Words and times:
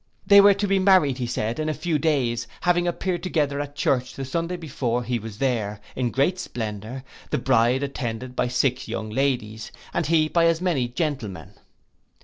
They 0.25 0.41
were 0.41 0.55
to 0.55 0.67
be 0.67 0.79
married, 0.79 1.19
he 1.19 1.27
said, 1.27 1.59
in 1.59 1.69
a 1.69 1.75
few 1.75 1.99
days, 1.99 2.47
having 2.61 2.87
appeared 2.87 3.21
together 3.21 3.59
at 3.61 3.75
church 3.75 4.15
the 4.15 4.25
Sunday 4.25 4.57
before 4.57 5.03
he 5.03 5.19
was 5.19 5.37
there, 5.37 5.79
in 5.95 6.09
great 6.09 6.39
splendour, 6.39 7.03
the 7.29 7.37
bride 7.37 7.83
attended 7.83 8.35
by 8.35 8.47
six 8.47 8.87
young 8.87 9.11
ladies, 9.11 9.71
and 9.93 10.07
he 10.07 10.27
by 10.27 10.47
as 10.47 10.59
many 10.59 10.87
gentlemen. 10.87 11.51